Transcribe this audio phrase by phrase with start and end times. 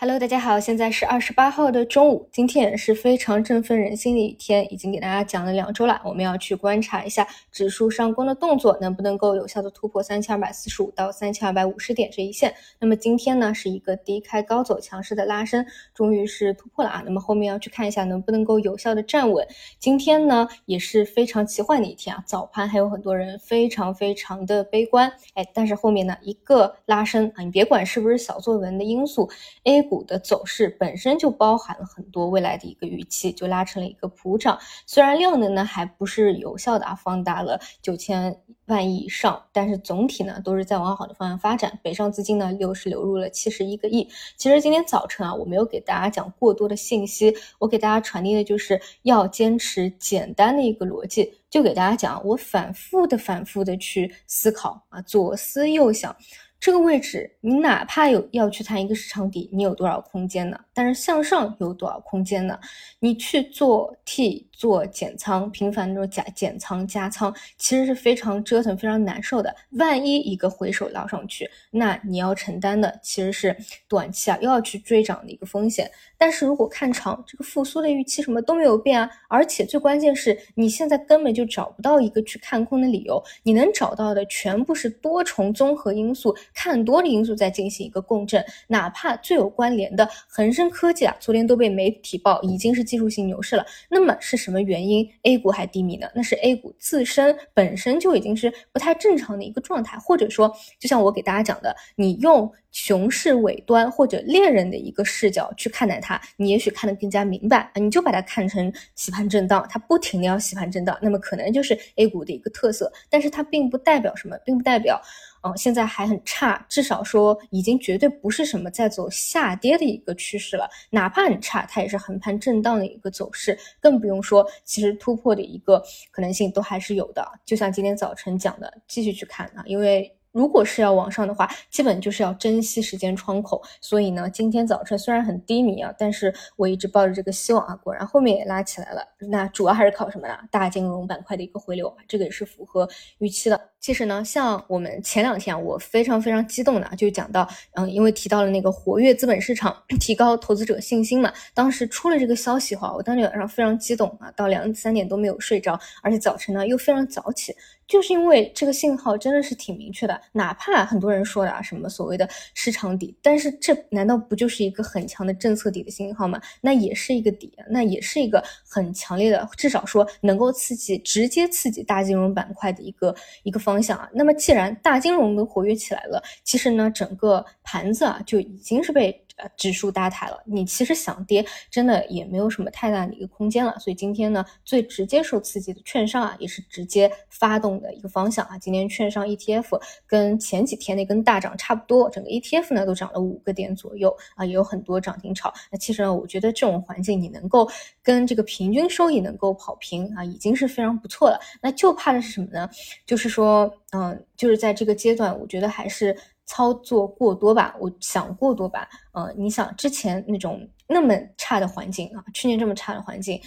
[0.00, 12.54] Hello，大家好，现在是二十八号的中午，今天也是非常振奋人心的一天，已经给大家讲了两周了，我们要去观察一下指数上攻的动作能不能够有效的突破三千二百四十五到三千二百五十点这一线。
[12.78, 17.02] 那么今天呢是一个低开高走强势的拉升，终于是突破了啊。
[17.04, 19.44] 那么后面要去看一下能不能够有效的站稳。
[19.80, 29.28] 今天呢也是非常奇幻的一天啊，早盘还有很多人非常非常的悲观，哎，但是后面呢一个拉升啊，你别管是不是小作文的因素
[29.64, 29.87] ，A。
[29.88, 34.58] 股的走势本身就包含了很多未来的一个预期，就拉成了一个普涨。
[34.86, 41.78] 虽然量能呢还不是有效的啊，放大了九千万亿以上，但是总体呢都是在往好的方向发展。
[41.82, 44.06] 北上资金呢又是流入了七十一个亿。
[44.36, 56.14] 其实今天早晨啊，我没有给大家讲过多的信息，我给大家传递的就是要坚持简单的一个逻辑，就给大家讲，我反复的、反复的去思考啊，左思右想。
[56.60, 60.58] 这个位置，你哪怕有要去探一个市场底，你有多少空间呢？
[60.74, 62.58] 但是向上有多少空间呢？
[62.98, 64.46] 你去做 T。
[64.58, 69.54] 做减仓，频繁那种加减仓加仓，其实是非常折腾、非常难受的。
[69.78, 73.56] 万一一个回手捞上去，那你要承担的其实是
[73.86, 75.88] 短期啊又要去追涨的一个风险。
[76.18, 88.44] 但是如果看长，这个复苏的预期什么都没有变啊，而且最关键是你现在根本就找不到一个去看空的理由，你能找到的全部是多重综合因素、看多的因素在进行一个共振。
[88.66, 94.36] 哪怕最有关联的恒生科技啊，昨天都被媒体报已经是技术性牛市了，那么是。
[94.38, 96.08] 什么原因 A 股还低迷呢？
[96.14, 107.72] 那是 A 股自身本身就已经是不太正常的一个状态，或者说，就像我给大家讲的，你用熊市尾端或者猎人的一个视角去看待它，你也许看得更加明白啊。
[107.74, 115.00] 你就把它看成洗盘震荡，它不停的要洗盘震荡，那么可能就是 A 股的一个特色，但是它并不代表什么，并不代表。
[115.42, 120.68] 嗯，现在还很差，至少说已经绝对不是什么在走下跌的一个趋势了。
[120.90, 127.24] 哪怕很差，它也是横盘震荡的一个走势，更不用说其实突破的一个可能性都还是有的。
[127.44, 130.12] 就像今天早晨讲的，继续去看啊，因为。
[130.38, 133.60] 如果是要往上的话，基本就是要珍惜时间窗口。
[133.80, 139.02] 所以呢，今天早晨虽然很低迷啊，但是我一直抱着这个希望啊，果然后面也拉起来了。
[139.18, 140.38] 那主要还是靠什么呢？
[140.52, 142.88] 大金融板块的一个回流，这个也是符合
[143.18, 143.60] 预期的。
[143.80, 151.32] 其实呢，像我们前两天啊，我非常非常激动的就讲到，嗯，因为提到了那个活跃资本市场，提高投资者信心嘛。
[151.52, 157.52] 当时出了这个消息话，我当天晚上非常激动啊，到两三点都没有睡着，而且早晨呢又非常早起。
[157.88, 166.40] 就是因为这个信号真的是挺明确的，哪怕很多人说的啊什么所谓的市场底，但是这难道不就是一个很强的政策底的信号吗？
[166.60, 174.08] 那也是一个底，那也是一个很强烈的，至少说能够刺激直接刺激大金融板块的一个一个方向啊。
[174.12, 179.24] 那么既然大金融都活跃起来了，其实呢整个盘子啊就已经是被。
[179.56, 183.78] 指数搭台了，你其实想跌，真的也没有什么太大的一个空间了。
[183.78, 188.58] 所以今天呢，最直接受刺激的券商啊，也是直接发动的一个方向啊。
[188.58, 195.52] 今天券商 ETF 跟前几天那根大涨差不多，整个 ETF 呢都涨了五个点左右啊，也有很多涨停潮。
[195.70, 197.68] 那其实呢，我觉得这种环境你能够
[198.02, 201.40] 跟这个平均收益能够跑平啊，已经是非常不错了。
[201.62, 202.68] 那就怕的是什么呢？
[203.06, 206.16] 就是说，嗯，就是在这个阶段，我觉得还是。
[206.48, 208.88] 操作过多吧，我想过多吧。
[209.12, 213.40] 呃，你想之前那种那么差的环境啊，去年这么差的环境，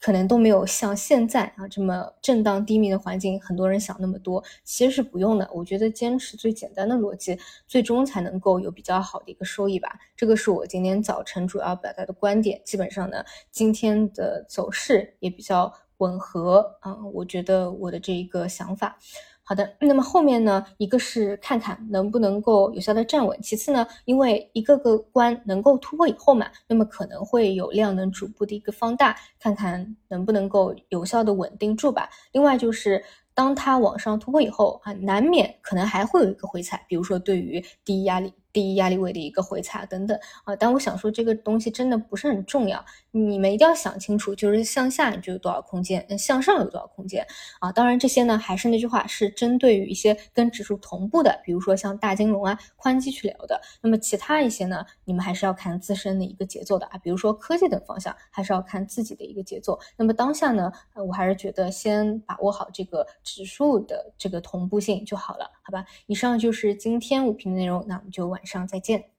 [0.00, 5.48] 可能都没有像现在啊这么震荡低迷的环境，很多人想那么多，其实是不用的。
[5.54, 7.38] 我觉得坚持最简单的逻辑，
[7.68, 9.96] 最终才能够有比较好的一个收益吧。
[10.16, 12.60] 这个是我今天早晨主要表达的观点。
[12.64, 18.96] 基本上呢，今天的走势也比较吻合啊，我觉得我的这一个想法。
[19.42, 20.62] 好的，那么后面呢？
[20.76, 32.10] 一个是看看能不能够有效的站稳，其次呢，因为一个个关能够突破以后嘛，那么可能会有量能逐步的一个放大，看看能不能够有效的稳定住吧。
[32.32, 33.02] 另外就是
[33.38, 38.34] 当它往上突破以后啊，难免可能还会有一个回踩，比如说对于第一压力。
[38.50, 42.82] 第一压力位的一个回踩等等啊，但我想说这个东西真的不是很重要，
[43.12, 47.24] 你们一定要想清楚，就是向下你就有多少空间，向上有多少空间
[47.60, 47.70] 啊？
[47.70, 53.60] 当然这些呢还是那句话，是针对于一些跟指数同步的，比如说像大金融啊、宽基去聊的。
[53.82, 59.78] 那么其他一些呢，你们还是要看自身的一个节奏的啊，比如说科技等方向，还是要看自己的一个节奏。
[59.96, 60.72] 那么当下呢，
[61.06, 65.84] 我还是觉得先把握好这个指数的这个同步性就好了，好吧？
[66.06, 68.40] 以上就是今天五评的内容，那我们就晚。
[68.44, 69.17] 上再见。